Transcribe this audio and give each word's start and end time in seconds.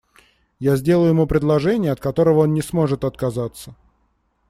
Я 0.57 0.77
сделаю 0.77 1.09
ему 1.09 1.27
предложение, 1.27 1.91
от 1.91 1.99
которого 1.99 2.39
он 2.39 2.55
не 2.55 2.63
сможет 2.63 3.03
отказаться. 3.03 3.75